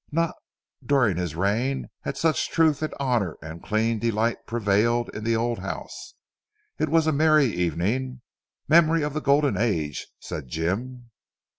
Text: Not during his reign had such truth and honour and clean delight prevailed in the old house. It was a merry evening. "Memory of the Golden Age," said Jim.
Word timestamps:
Not 0.11 0.33
during 0.83 1.17
his 1.17 1.35
reign 1.35 1.91
had 2.01 2.17
such 2.17 2.49
truth 2.49 2.81
and 2.81 2.91
honour 2.95 3.37
and 3.39 3.61
clean 3.61 3.99
delight 3.99 4.47
prevailed 4.47 5.09
in 5.09 5.23
the 5.23 5.35
old 5.35 5.59
house. 5.59 6.15
It 6.79 6.89
was 6.89 7.05
a 7.05 7.11
merry 7.11 7.45
evening. 7.45 8.21
"Memory 8.67 9.03
of 9.03 9.13
the 9.13 9.21
Golden 9.21 9.57
Age," 9.57 10.07
said 10.19 10.47
Jim. 10.47 11.11